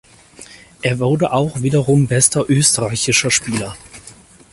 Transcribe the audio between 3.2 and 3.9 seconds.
Spieler.